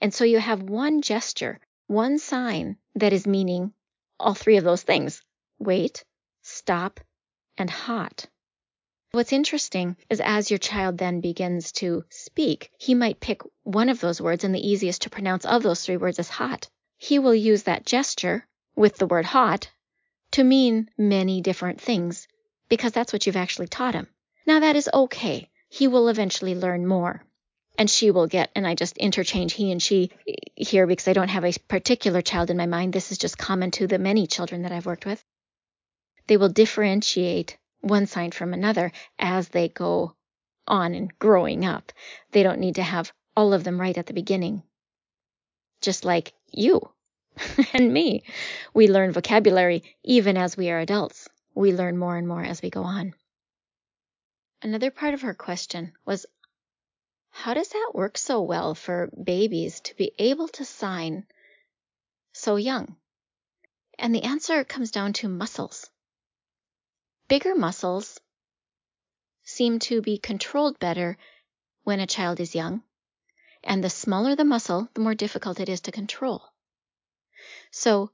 And 0.01 0.13
so 0.13 0.23
you 0.23 0.39
have 0.39 0.61
one 0.61 1.01
gesture, 1.01 1.59
one 1.87 2.19
sign 2.19 2.77
that 2.95 3.13
is 3.13 3.27
meaning 3.27 3.73
all 4.19 4.33
three 4.33 4.57
of 4.57 4.63
those 4.63 4.83
things 4.83 5.21
wait, 5.59 6.05
stop, 6.41 6.99
and 7.57 7.69
hot. 7.69 8.27
What's 9.11 9.33
interesting 9.33 9.97
is 10.09 10.21
as 10.21 10.51
your 10.51 10.59
child 10.59 10.97
then 10.97 11.19
begins 11.19 11.71
to 11.73 12.05
speak, 12.09 12.71
he 12.77 12.93
might 12.93 13.19
pick 13.19 13.41
one 13.63 13.89
of 13.89 13.99
those 13.99 14.21
words, 14.21 14.43
and 14.43 14.53
the 14.53 14.67
easiest 14.67 15.01
to 15.01 15.09
pronounce 15.09 15.45
of 15.45 15.63
those 15.63 15.83
three 15.83 15.97
words 15.97 16.19
is 16.19 16.29
hot. 16.29 16.69
He 17.01 17.17
will 17.17 17.33
use 17.33 17.63
that 17.63 17.85
gesture 17.85 18.45
with 18.75 18.97
the 18.97 19.07
word 19.07 19.25
hot 19.25 19.71
to 20.31 20.43
mean 20.43 20.91
many 20.97 21.39
different 21.39 21.79
things 21.79 22.27
because 22.67 22.91
that's 22.91 23.13
what 23.13 23.25
you've 23.25 23.37
actually 23.37 23.67
taught 23.67 23.95
him. 23.95 24.07
Now, 24.45 24.59
that 24.59 24.75
is 24.75 24.89
okay. 24.93 25.49
He 25.69 25.87
will 25.87 26.09
eventually 26.09 26.55
learn 26.55 26.85
more. 26.85 27.23
And 27.77 27.89
she 27.89 28.11
will 28.11 28.27
get, 28.27 28.51
and 28.53 28.67
I 28.67 28.75
just 28.75 28.97
interchange 28.97 29.53
he 29.53 29.71
and 29.71 29.81
she 29.81 30.11
here 30.55 30.85
because 30.85 31.07
I 31.07 31.13
don't 31.13 31.29
have 31.29 31.45
a 31.45 31.53
particular 31.69 32.21
child 32.21 32.49
in 32.49 32.57
my 32.57 32.65
mind. 32.65 32.91
This 32.91 33.13
is 33.13 33.17
just 33.17 33.37
common 33.37 33.71
to 33.71 33.87
the 33.87 33.97
many 33.97 34.27
children 34.27 34.63
that 34.63 34.73
I've 34.73 34.85
worked 34.85 35.05
with. 35.05 35.23
They 36.27 36.35
will 36.35 36.49
differentiate 36.49 37.57
one 37.79 38.07
sign 38.07 38.31
from 38.31 38.53
another 38.53 38.91
as 39.17 39.47
they 39.47 39.69
go 39.69 40.15
on 40.67 40.93
and 40.95 41.17
growing 41.17 41.63
up. 41.63 41.93
They 42.33 42.43
don't 42.43 42.59
need 42.59 42.75
to 42.75 42.83
have 42.83 43.13
all 43.37 43.53
of 43.53 43.63
them 43.63 43.79
right 43.79 43.97
at 43.97 44.05
the 44.05 44.13
beginning. 44.13 44.63
Just 45.79 46.03
like 46.03 46.33
you 46.51 46.81
and 47.73 47.91
me. 47.93 48.23
We 48.73 48.87
learn 48.87 49.11
vocabulary 49.11 49.83
even 50.03 50.37
as 50.37 50.57
we 50.57 50.69
are 50.69 50.79
adults. 50.79 51.27
We 51.55 51.73
learn 51.73 51.97
more 51.97 52.17
and 52.17 52.27
more 52.27 52.43
as 52.43 52.61
we 52.61 52.69
go 52.69 52.83
on. 52.83 53.13
Another 54.61 54.91
part 54.91 55.13
of 55.13 55.21
her 55.21 55.33
question 55.33 55.93
was 56.05 56.25
how 57.31 57.53
does 57.53 57.69
that 57.69 57.91
work 57.93 58.17
so 58.17 58.41
well 58.41 58.75
for 58.75 59.09
babies 59.23 59.79
to 59.81 59.95
be 59.95 60.11
able 60.19 60.47
to 60.49 60.65
sign 60.65 61.25
so 62.33 62.55
young? 62.55 62.95
And 63.97 64.13
the 64.13 64.23
answer 64.23 64.63
comes 64.63 64.91
down 64.91 65.13
to 65.13 65.29
muscles. 65.29 65.89
Bigger 67.27 67.55
muscles 67.55 68.19
seem 69.43 69.79
to 69.79 70.01
be 70.01 70.17
controlled 70.17 70.79
better 70.79 71.17
when 71.83 71.99
a 71.99 72.07
child 72.07 72.39
is 72.39 72.55
young, 72.55 72.83
and 73.63 73.83
the 73.83 73.89
smaller 73.89 74.35
the 74.35 74.45
muscle, 74.45 74.89
the 74.93 75.01
more 75.01 75.15
difficult 75.15 75.59
it 75.59 75.69
is 75.69 75.81
to 75.81 75.91
control. 75.91 76.41
So 77.71 78.11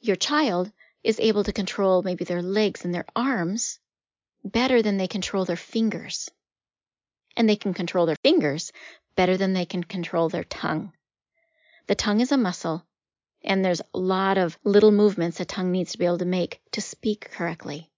your 0.00 0.16
child 0.16 0.72
is 1.02 1.20
able 1.20 1.44
to 1.44 1.52
control 1.52 2.02
maybe 2.02 2.24
their 2.24 2.42
legs 2.42 2.84
and 2.84 2.94
their 2.94 3.06
arms 3.14 3.78
better 4.44 4.82
than 4.82 4.96
they 4.96 5.08
control 5.08 5.44
their 5.44 5.56
fingers. 5.56 6.30
And 7.36 7.48
they 7.48 7.56
can 7.56 7.74
control 7.74 8.06
their 8.06 8.16
fingers 8.16 8.72
better 9.14 9.36
than 9.36 9.52
they 9.52 9.66
can 9.66 9.84
control 9.84 10.28
their 10.28 10.44
tongue. 10.44 10.92
The 11.86 11.94
tongue 11.94 12.20
is 12.20 12.32
a 12.32 12.36
muscle, 12.36 12.84
and 13.44 13.64
there's 13.64 13.80
a 13.80 13.98
lot 13.98 14.38
of 14.38 14.58
little 14.64 14.92
movements 14.92 15.40
a 15.40 15.44
tongue 15.44 15.70
needs 15.70 15.92
to 15.92 15.98
be 15.98 16.06
able 16.06 16.18
to 16.18 16.24
make 16.24 16.60
to 16.72 16.80
speak 16.80 17.30
correctly. 17.30 17.90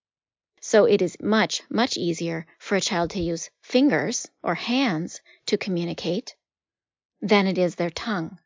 So 0.61 0.85
it 0.85 1.01
is 1.01 1.21
much, 1.21 1.63
much 1.71 1.97
easier 1.97 2.47
for 2.59 2.77
a 2.77 2.81
child 2.81 3.11
to 3.11 3.21
use 3.21 3.51
fingers 3.63 4.29
or 4.43 4.55
hands 4.55 5.21
to 5.47 5.57
communicate 5.57 6.35
than 7.21 7.47
it 7.47 7.59
is 7.59 7.75
their 7.75 7.91
tongue. 7.91 8.39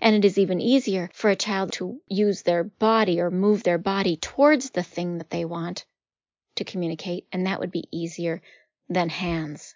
And 0.00 0.16
it 0.16 0.24
is 0.24 0.38
even 0.38 0.60
easier 0.60 1.10
for 1.12 1.30
a 1.30 1.36
child 1.36 1.72
to 1.74 2.00
use 2.06 2.42
their 2.42 2.64
body 2.64 3.20
or 3.20 3.30
move 3.30 3.62
their 3.62 3.78
body 3.78 4.16
towards 4.16 4.70
the 4.70 4.82
thing 4.82 5.18
that 5.18 5.30
they 5.30 5.44
want 5.44 5.84
to 6.56 6.64
communicate, 6.64 7.26
and 7.32 7.46
that 7.46 7.60
would 7.60 7.70
be 7.70 7.88
easier 7.90 8.42
than 8.88 9.08
hands. 9.08 9.74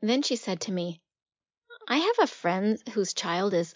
Then 0.00 0.22
she 0.22 0.36
said 0.36 0.62
to 0.62 0.72
me, 0.72 1.00
I 1.86 1.98
have 1.98 2.18
a 2.20 2.26
friend 2.26 2.82
whose 2.90 3.14
child 3.14 3.54
is 3.54 3.74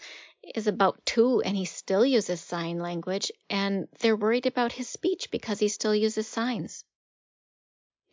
is 0.53 0.67
about 0.67 1.03
two 1.05 1.41
and 1.41 1.57
he 1.57 1.65
still 1.65 2.05
uses 2.05 2.39
sign 2.39 2.77
language 2.77 3.31
and 3.49 3.87
they're 3.99 4.15
worried 4.15 4.45
about 4.45 4.71
his 4.71 4.87
speech 4.87 5.31
because 5.31 5.59
he 5.59 5.67
still 5.67 5.95
uses 5.95 6.27
signs. 6.27 6.83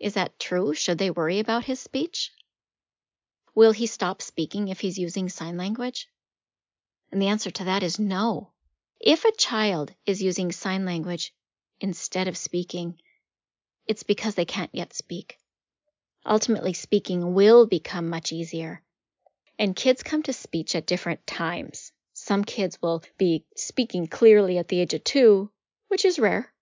Is 0.00 0.14
that 0.14 0.38
true? 0.38 0.74
Should 0.74 0.98
they 0.98 1.10
worry 1.10 1.38
about 1.38 1.64
his 1.64 1.78
speech? 1.78 2.32
Will 3.54 3.72
he 3.72 3.86
stop 3.86 4.22
speaking 4.22 4.68
if 4.68 4.80
he's 4.80 4.98
using 4.98 5.28
sign 5.28 5.56
language? 5.56 6.08
And 7.10 7.20
the 7.20 7.28
answer 7.28 7.50
to 7.50 7.64
that 7.64 7.82
is 7.82 7.98
no. 7.98 8.50
If 8.98 9.24
a 9.24 9.32
child 9.32 9.92
is 10.06 10.22
using 10.22 10.52
sign 10.52 10.86
language 10.86 11.34
instead 11.80 12.28
of 12.28 12.36
speaking, 12.36 12.98
it's 13.86 14.04
because 14.04 14.34
they 14.34 14.44
can't 14.44 14.74
yet 14.74 14.94
speak. 14.94 15.38
Ultimately, 16.24 16.72
speaking 16.72 17.34
will 17.34 17.66
become 17.66 18.08
much 18.08 18.32
easier. 18.32 18.80
And 19.58 19.76
kids 19.76 20.02
come 20.02 20.22
to 20.22 20.32
speech 20.32 20.74
at 20.74 20.86
different 20.86 21.26
times. 21.26 21.92
Some 22.14 22.44
kids 22.44 22.80
will 22.80 23.02
be 23.18 23.44
speaking 23.56 24.06
clearly 24.06 24.56
at 24.56 24.68
the 24.68 24.80
age 24.80 24.94
of 24.94 25.04
two, 25.04 25.50
which 25.88 26.04
is 26.04 26.18
rare. 26.18 26.52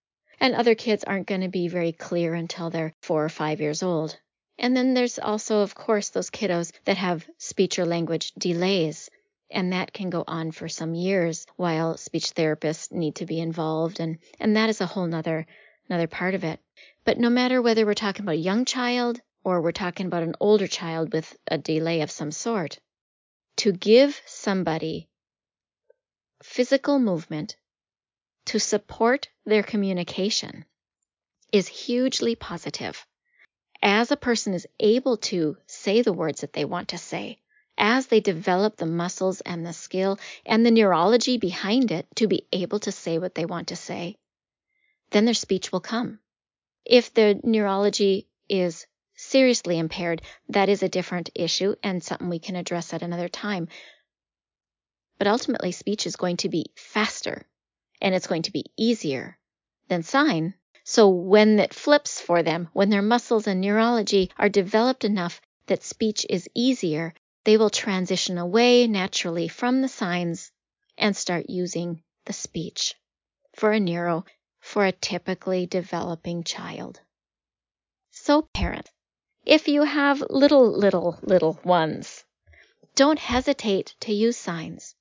And 0.41 0.55
other 0.55 0.75
kids 0.75 1.05
aren't 1.05 1.27
going 1.27 1.43
to 1.43 1.49
be 1.49 1.69
very 1.69 1.93
clear 1.93 2.35
until 2.35 2.71
they're 2.71 2.95
four 3.03 3.25
or 3.25 3.29
five 3.29 3.61
years 3.61 3.83
old. 3.83 4.19
And 4.63 4.77
then 4.77 4.93
there's 4.93 5.19
also, 5.19 5.61
of 5.63 5.75
course, 5.75 6.11
those 6.11 6.29
kiddos 6.29 6.71
that 6.85 6.99
have 6.99 7.27
speech 7.39 7.79
or 7.79 7.87
language 7.87 8.33
delays 8.33 9.09
and 9.51 9.73
that 9.73 9.95
can 9.95 10.11
go 10.11 10.23
on 10.27 10.53
for 10.53 10.69
some 10.69 10.95
years 10.95 11.47
while 11.57 11.97
speech 11.97 12.35
therapists 12.35 12.93
need 12.93 13.15
to 13.17 13.27
be 13.27 13.41
involved 13.41 14.01
and 14.01 14.19
and 14.39 14.57
that 14.57 14.69
is 14.69 14.83
a 14.83 14.87
whole 14.87 15.07
nother 15.07 15.47
another 15.89 16.07
part 16.07 16.35
of 16.35 16.45
it. 16.45 16.61
But 17.05 17.19
no 17.19 17.31
matter 17.31 17.63
whether 17.63 17.87
we're 17.87 17.95
talking 17.95 18.23
about 18.23 18.35
a 18.35 18.49
young 18.51 18.67
child 18.67 19.21
or 19.43 19.63
we're 19.63 19.73
talking 19.73 20.07
about 20.07 20.25
an 20.25 20.37
older 20.41 20.67
child 20.67 21.15
with 21.15 21.35
a 21.49 21.57
delay 21.57 22.03
of 22.03 22.11
some 22.11 22.31
sort 22.31 22.79
to 23.57 23.73
give 23.73 24.21
somebody 24.27 25.09
physical 26.43 26.99
movement 26.99 27.57
to 28.45 28.61
support 28.61 29.29
their 29.47 29.63
communication 29.63 30.67
is 31.51 31.67
hugely 31.67 32.35
positive 32.35 33.07
as 33.83 34.11
a 34.11 34.17
person 34.17 34.55
is 34.55 34.67
able 34.79 35.17
to 35.17 35.57
say 35.67 36.03
the 36.03 36.13
words 36.13 36.43
that 36.43 36.53
they 36.53 36.65
want 36.65 36.89
to 36.89 36.99
say 36.99 37.39
as 37.81 38.07
they 38.07 38.21
develop 38.21 38.77
the 38.77 38.87
muscles 38.87 39.41
and 39.41 39.65
the 39.65 39.73
skill 39.73 40.19
and 40.45 40.65
the 40.65 40.71
neurology 40.71 41.39
behind 41.39 41.91
it 41.91 42.07
to 42.15 42.29
be 42.29 42.47
able 42.53 42.79
to 42.79 42.93
say 42.93 43.19
what 43.19 43.35
they 43.35 43.47
want 43.47 43.69
to 43.69 43.77
say, 43.77 44.17
then 45.11 45.25
their 45.25 45.35
speech 45.35 45.73
will 45.73 45.81
come. 45.81 46.21
If 46.85 47.15
the 47.15 47.41
neurology 47.43 48.29
is 48.49 48.87
seriously 49.15 49.79
impaired, 49.79 50.21
that 50.51 50.69
is 50.69 50.83
a 50.83 50.89
different 50.89 51.31
issue 51.35 51.75
and 51.83 52.03
something 52.03 52.29
we 52.29 52.39
can 52.39 52.57
address 52.57 52.93
at 52.93 53.03
another 53.03 53.29
time. 53.29 53.69
But 55.19 55.27
ultimately, 55.27 55.73
speech 55.73 56.07
is 56.07 56.17
going 56.17 56.39
to 56.39 56.49
be 56.49 56.67
faster 56.77 57.47
and 58.01 58.15
it's 58.15 58.27
going 58.27 58.43
to 58.43 58.53
be 58.53 58.65
easier 58.77 59.39
than 59.89 60.03
sign. 60.03 60.55
So 60.85 61.09
when 61.09 61.59
it 61.59 61.75
flips 61.75 62.21
for 62.21 62.43
them, 62.43 62.69
when 62.73 62.89
their 62.91 63.03
muscles 63.03 63.47
and 63.47 63.61
neurology 63.61 64.31
are 64.39 64.49
developed 64.49 65.05
enough 65.05 65.41
that 65.67 65.83
speech 65.83 66.25
is 66.29 66.49
easier, 66.55 67.15
they 67.45 67.57
will 67.57 67.71
transition 67.71 68.39
away 68.39 68.87
naturally 68.87 69.47
from 69.49 69.83
the 69.83 69.89
signs 69.89 70.51
and 70.97 71.17
start 71.17 71.51
using 71.51 72.03
the 72.25 72.33
speech 72.33 72.95
for 73.55 73.73
a 73.73 73.81
neuro 73.81 74.25
for 74.61 74.85
a 74.85 74.93
typically 74.93 75.67
developing 75.67 76.45
child. 76.45 77.01
So, 78.11 78.43
parents, 78.43 78.91
if 79.47 79.69
you 79.69 79.83
have 79.83 80.23
little, 80.29 80.71
little, 80.71 81.19
little 81.23 81.59
ones, 81.65 82.25
don't 82.95 83.19
hesitate 83.19 83.95
to 84.01 84.13
use 84.13 84.37
signs. 84.37 84.95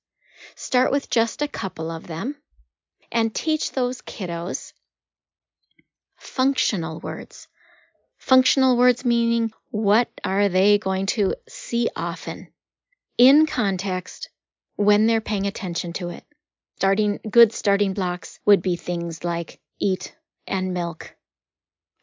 Start 0.54 0.90
with 0.90 1.10
just 1.10 1.42
a 1.42 1.48
couple 1.48 1.90
of 1.90 2.06
them 2.06 2.36
and 3.12 3.34
teach 3.34 3.72
those 3.72 4.00
kiddos 4.02 4.72
functional 6.20 7.00
words. 7.00 7.48
Functional 8.18 8.76
words 8.76 9.04
meaning 9.04 9.50
what 9.70 10.08
are 10.22 10.48
they 10.48 10.78
going 10.78 11.06
to 11.06 11.34
see 11.48 11.88
often 11.96 12.48
in 13.16 13.46
context 13.46 14.28
when 14.76 15.06
they're 15.06 15.20
paying 15.20 15.46
attention 15.46 15.92
to 15.94 16.10
it? 16.10 16.24
Starting 16.76 17.18
good 17.28 17.52
starting 17.52 17.94
blocks 17.94 18.38
would 18.44 18.62
be 18.62 18.76
things 18.76 19.24
like 19.24 19.60
eat 19.78 20.14
and 20.46 20.74
milk. 20.74 21.16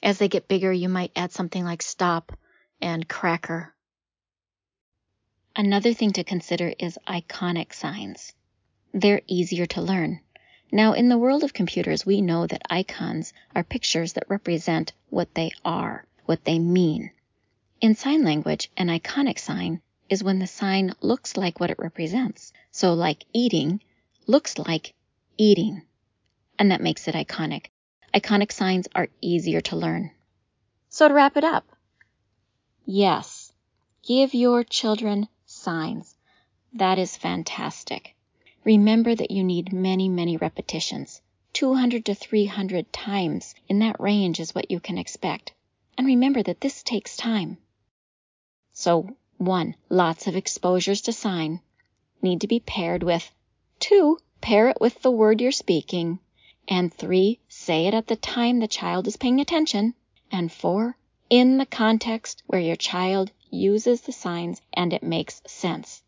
As 0.02 0.18
they 0.18 0.28
get 0.28 0.48
bigger, 0.48 0.72
you 0.72 0.90
might 0.90 1.12
add 1.16 1.32
something 1.32 1.64
like 1.64 1.82
stop 1.82 2.38
and 2.82 3.08
cracker. 3.08 3.74
Another 5.56 5.94
thing 5.94 6.14
to 6.14 6.24
consider 6.24 6.74
is 6.78 7.00
iconic 7.08 7.74
signs. 7.74 8.34
They're 8.94 9.22
easier 9.28 9.66
to 9.68 9.82
learn. 9.82 10.22
Now, 10.72 10.92
in 10.92 11.08
the 11.08 11.18
world 11.18 11.44
of 11.46 11.54
computers, 11.54 12.06
we 12.06 12.20
know 12.20 12.46
that 12.46 12.68
icons 12.70 13.32
are 13.56 13.64
pictures 13.64 14.14
that 14.14 14.30
represent 14.30 14.92
what 15.10 15.34
they 15.34 15.52
are, 15.64 16.06
what 16.26 16.44
they 16.44 16.60
mean. 16.60 17.12
In 17.80 17.96
sign 17.96 18.26
language, 18.26 18.70
an 18.76 18.88
iconic 18.88 19.40
sign 19.40 19.82
is 20.10 20.26
when 20.26 20.40
the 20.40 20.48
sign 20.48 20.94
looks 21.00 21.38
like 21.38 21.62
what 21.62 21.70
it 21.70 21.80
represents. 21.80 22.52
So, 22.72 22.94
like 22.94 23.24
eating 23.32 23.82
looks 24.26 24.58
like 24.58 24.94
eating, 25.38 25.84
and 26.60 26.72
that 26.72 26.82
makes 26.82 27.08
it 27.08 27.16
iconic. 27.16 27.68
Iconic 28.14 28.52
signs 28.52 28.90
are 28.94 29.08
easier 29.22 29.62
to 29.62 29.78
learn. 29.78 30.12
So, 30.90 31.08
to 31.08 31.14
wrap 31.14 31.38
it 31.38 31.46
up, 31.46 31.66
yes, 32.86 33.54
give 34.04 34.34
your 34.34 34.66
children 34.66 35.30
signs. 35.46 36.14
That 36.74 37.00
is 37.00 37.16
fantastic. 37.16 38.17
Remember 38.68 39.16
that 39.16 39.32
you 39.32 39.46
need 39.46 39.72
many, 39.72 40.10
many 40.10 40.36
repetitions. 40.36 41.22
200 41.54 42.04
to 42.04 42.14
300 42.14 42.92
times 42.92 43.56
in 43.70 43.80
that 43.80 43.98
range 43.98 44.42
is 44.42 44.54
what 44.54 44.70
you 44.70 44.82
can 44.82 44.98
expect. 44.98 45.54
And 45.98 46.06
remember 46.06 46.44
that 46.44 46.60
this 46.60 46.84
takes 46.84 47.16
time. 47.16 47.60
So, 48.74 49.16
one, 49.38 49.78
lots 49.88 50.28
of 50.28 50.36
exposures 50.36 51.00
to 51.04 51.14
sign 51.14 51.62
need 52.22 52.42
to 52.42 52.48
be 52.48 52.60
paired 52.60 53.04
with. 53.04 53.32
Two, 53.80 54.18
pair 54.42 54.68
it 54.68 54.82
with 54.82 55.02
the 55.02 55.12
word 55.12 55.40
you're 55.40 55.54
speaking. 55.54 56.20
And 56.68 56.94
three, 56.94 57.40
say 57.48 57.88
it 57.88 57.94
at 57.94 58.08
the 58.08 58.18
time 58.18 58.60
the 58.60 58.68
child 58.68 59.08
is 59.08 59.16
paying 59.16 59.40
attention. 59.40 59.94
And 60.30 60.52
four, 60.52 60.98
in 61.30 61.58
the 61.58 61.66
context 61.66 62.44
where 62.48 62.60
your 62.60 62.76
child 62.76 63.32
uses 63.50 64.02
the 64.02 64.12
signs 64.12 64.62
and 64.74 64.92
it 64.92 65.04
makes 65.04 65.42
sense. 65.48 66.04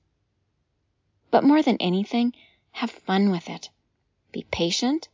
But 1.31 1.45
more 1.45 1.61
than 1.61 1.77
anything, 1.77 2.33
have 2.71 2.91
fun 2.91 3.31
with 3.31 3.49
it. 3.49 3.69
Be 4.31 4.45
patient 4.51 5.09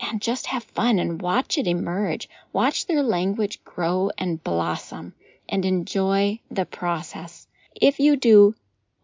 and 0.00 0.20
just 0.20 0.46
have 0.46 0.64
fun 0.64 0.98
and 0.98 1.20
watch 1.20 1.58
it 1.58 1.66
emerge. 1.66 2.28
Watch 2.52 2.86
their 2.86 3.02
language 3.02 3.62
grow 3.64 4.10
and 4.18 4.42
blossom 4.42 5.14
and 5.48 5.64
enjoy 5.64 6.40
the 6.50 6.66
process. 6.66 7.46
If 7.74 8.00
you 8.00 8.16
do 8.16 8.54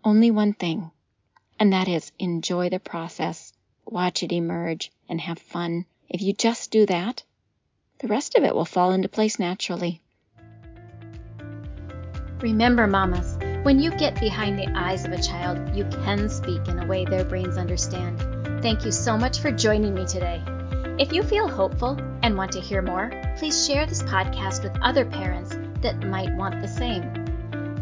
only 0.04 0.30
one 0.30 0.52
thing, 0.52 0.90
and 1.58 1.72
that 1.72 1.88
is 1.88 2.12
enjoy 2.18 2.68
the 2.70 2.80
process, 2.80 3.52
watch 3.84 4.22
it 4.22 4.32
emerge, 4.32 4.90
and 5.08 5.20
have 5.20 5.38
fun. 5.38 5.86
If 6.08 6.20
you 6.20 6.32
just 6.32 6.70
do 6.70 6.86
that, 6.86 7.22
the 8.00 8.08
rest 8.08 8.34
of 8.34 8.44
it 8.44 8.54
will 8.54 8.64
fall 8.64 8.92
into 8.92 9.08
place 9.08 9.38
naturally. 9.38 10.02
Remember, 12.40 12.88
mamas, 12.88 13.38
when 13.62 13.78
you 13.78 13.90
get 13.92 14.18
behind 14.18 14.58
the 14.58 14.68
eyes 14.76 15.04
of 15.04 15.12
a 15.12 15.22
child, 15.22 15.74
you 15.74 15.84
can 16.04 16.28
speak 16.28 16.66
in 16.66 16.80
a 16.80 16.86
way 16.86 17.04
their 17.04 17.24
brains 17.24 17.56
understand. 17.56 18.20
Thank 18.60 18.84
you 18.84 18.90
so 18.90 19.16
much 19.16 19.38
for 19.38 19.52
joining 19.52 19.94
me 19.94 20.04
today. 20.04 20.42
If 20.98 21.12
you 21.12 21.22
feel 21.22 21.48
hopeful 21.48 21.96
and 22.22 22.36
want 22.36 22.52
to 22.52 22.60
hear 22.60 22.82
more, 22.82 23.12
please 23.38 23.66
share 23.66 23.86
this 23.86 24.02
podcast 24.02 24.64
with 24.64 24.76
other 24.82 25.04
parents 25.04 25.56
that 25.80 26.04
might 26.04 26.34
want 26.36 26.60
the 26.60 26.68
same. 26.68 27.02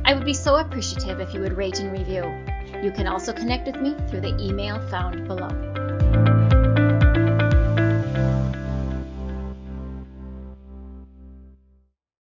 I 0.04 0.12
would 0.12 0.24
be 0.24 0.34
so 0.34 0.56
appreciative 0.56 1.20
if 1.20 1.32
you 1.32 1.40
would 1.40 1.56
rate 1.56 1.80
and 1.80 1.92
review. 1.92 2.24
You 2.82 2.92
can 2.92 3.06
also 3.06 3.32
connect 3.32 3.66
with 3.66 3.80
me 3.80 3.96
through 4.08 4.20
the 4.20 4.36
email 4.38 4.80
found 4.88 5.26
below. 5.26 6.39